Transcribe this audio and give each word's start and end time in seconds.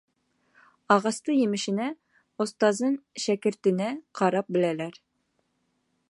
Ағасты 0.93 1.33
емешенә, 1.39 1.89
остазын 2.45 2.97
шәкертенә 3.25 3.91
ҡарап 4.21 4.49
беләләр. 4.57 4.97